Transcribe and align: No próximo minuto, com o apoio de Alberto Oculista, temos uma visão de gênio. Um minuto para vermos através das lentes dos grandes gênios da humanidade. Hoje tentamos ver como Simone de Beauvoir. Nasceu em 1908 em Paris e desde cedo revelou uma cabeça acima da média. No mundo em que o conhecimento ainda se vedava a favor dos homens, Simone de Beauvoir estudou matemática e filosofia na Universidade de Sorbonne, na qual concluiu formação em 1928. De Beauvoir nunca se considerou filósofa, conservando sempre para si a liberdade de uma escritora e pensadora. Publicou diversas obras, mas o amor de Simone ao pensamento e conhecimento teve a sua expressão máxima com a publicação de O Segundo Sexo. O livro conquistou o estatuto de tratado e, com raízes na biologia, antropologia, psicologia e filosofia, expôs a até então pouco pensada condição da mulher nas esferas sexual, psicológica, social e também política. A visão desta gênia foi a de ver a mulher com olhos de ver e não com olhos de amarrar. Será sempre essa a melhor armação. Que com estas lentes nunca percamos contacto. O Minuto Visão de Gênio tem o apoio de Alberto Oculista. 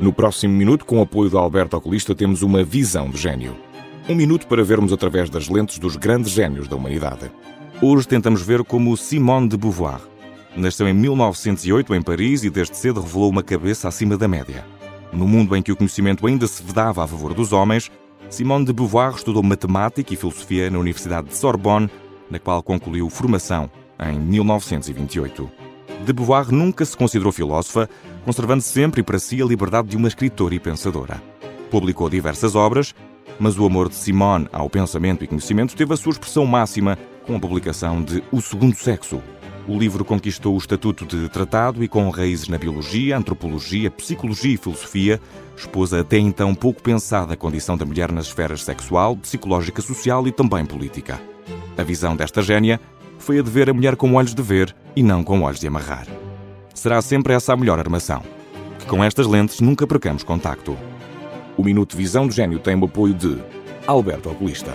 No 0.00 0.14
próximo 0.14 0.54
minuto, 0.54 0.86
com 0.86 0.98
o 0.98 1.02
apoio 1.02 1.28
de 1.28 1.36
Alberto 1.36 1.76
Oculista, 1.76 2.14
temos 2.14 2.40
uma 2.40 2.64
visão 2.64 3.10
de 3.10 3.18
gênio. 3.18 3.54
Um 4.08 4.14
minuto 4.14 4.46
para 4.46 4.64
vermos 4.64 4.94
através 4.94 5.28
das 5.28 5.46
lentes 5.46 5.78
dos 5.78 5.94
grandes 5.94 6.32
gênios 6.32 6.66
da 6.66 6.74
humanidade. 6.74 7.30
Hoje 7.82 8.08
tentamos 8.08 8.40
ver 8.40 8.64
como 8.64 8.96
Simone 8.96 9.46
de 9.46 9.58
Beauvoir. 9.58 10.00
Nasceu 10.56 10.88
em 10.88 10.94
1908 10.94 11.94
em 11.94 12.00
Paris 12.00 12.44
e 12.44 12.50
desde 12.50 12.78
cedo 12.78 13.02
revelou 13.02 13.28
uma 13.28 13.42
cabeça 13.42 13.88
acima 13.88 14.16
da 14.16 14.26
média. 14.26 14.64
No 15.12 15.28
mundo 15.28 15.54
em 15.54 15.60
que 15.62 15.70
o 15.70 15.76
conhecimento 15.76 16.26
ainda 16.26 16.46
se 16.46 16.62
vedava 16.62 17.04
a 17.04 17.06
favor 17.06 17.34
dos 17.34 17.52
homens, 17.52 17.90
Simone 18.30 18.64
de 18.64 18.72
Beauvoir 18.72 19.16
estudou 19.16 19.42
matemática 19.42 20.14
e 20.14 20.16
filosofia 20.16 20.70
na 20.70 20.78
Universidade 20.78 21.28
de 21.28 21.36
Sorbonne, 21.36 21.90
na 22.30 22.38
qual 22.38 22.62
concluiu 22.62 23.10
formação 23.10 23.70
em 23.98 24.18
1928. 24.18 25.59
De 26.04 26.12
Beauvoir 26.12 26.50
nunca 26.50 26.84
se 26.84 26.96
considerou 26.96 27.30
filósofa, 27.30 27.88
conservando 28.24 28.62
sempre 28.62 29.02
para 29.02 29.18
si 29.18 29.40
a 29.40 29.44
liberdade 29.44 29.88
de 29.88 29.96
uma 29.96 30.08
escritora 30.08 30.54
e 30.54 30.60
pensadora. 30.60 31.22
Publicou 31.70 32.08
diversas 32.08 32.54
obras, 32.54 32.94
mas 33.38 33.58
o 33.58 33.66
amor 33.66 33.88
de 33.88 33.94
Simone 33.94 34.48
ao 34.52 34.68
pensamento 34.68 35.22
e 35.22 35.26
conhecimento 35.26 35.76
teve 35.76 35.92
a 35.92 35.96
sua 35.96 36.12
expressão 36.12 36.46
máxima 36.46 36.98
com 37.26 37.36
a 37.36 37.40
publicação 37.40 38.02
de 38.02 38.22
O 38.32 38.40
Segundo 38.40 38.74
Sexo. 38.76 39.22
O 39.68 39.78
livro 39.78 40.04
conquistou 40.04 40.54
o 40.54 40.58
estatuto 40.58 41.04
de 41.04 41.28
tratado 41.28 41.84
e, 41.84 41.88
com 41.88 42.08
raízes 42.08 42.48
na 42.48 42.58
biologia, 42.58 43.16
antropologia, 43.16 43.90
psicologia 43.90 44.54
e 44.54 44.56
filosofia, 44.56 45.20
expôs 45.56 45.92
a 45.92 46.00
até 46.00 46.18
então 46.18 46.54
pouco 46.54 46.82
pensada 46.82 47.36
condição 47.36 47.76
da 47.76 47.84
mulher 47.84 48.10
nas 48.10 48.26
esferas 48.26 48.64
sexual, 48.64 49.16
psicológica, 49.16 49.82
social 49.82 50.26
e 50.26 50.32
também 50.32 50.64
política. 50.64 51.20
A 51.76 51.82
visão 51.82 52.16
desta 52.16 52.42
gênia 52.42 52.80
foi 53.18 53.38
a 53.38 53.42
de 53.42 53.50
ver 53.50 53.70
a 53.70 53.74
mulher 53.74 53.96
com 53.96 54.14
olhos 54.14 54.34
de 54.34 54.42
ver 54.42 54.74
e 54.94 55.02
não 55.02 55.22
com 55.22 55.42
olhos 55.42 55.60
de 55.60 55.66
amarrar. 55.66 56.06
Será 56.74 57.00
sempre 57.02 57.34
essa 57.34 57.52
a 57.52 57.56
melhor 57.56 57.78
armação. 57.78 58.22
Que 58.78 58.86
com 58.86 59.04
estas 59.04 59.26
lentes 59.26 59.60
nunca 59.60 59.86
percamos 59.86 60.22
contacto. 60.22 60.76
O 61.56 61.62
Minuto 61.62 61.96
Visão 61.96 62.26
de 62.26 62.34
Gênio 62.34 62.58
tem 62.58 62.74
o 62.74 62.84
apoio 62.84 63.14
de 63.14 63.38
Alberto 63.86 64.30
Oculista. 64.30 64.72